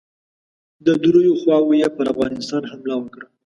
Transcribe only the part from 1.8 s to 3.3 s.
یې پر افغانستان حمله وکړه.